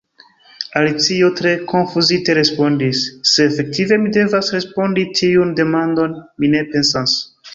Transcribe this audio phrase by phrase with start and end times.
[0.79, 3.03] Alicio, tre konfuzite, respondis:
[3.33, 7.17] "Se efektive mi devas respondi tiun demandon, mi ne pensas."